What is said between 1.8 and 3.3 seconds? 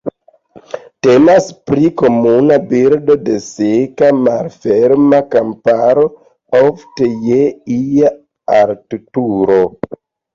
komuna birdo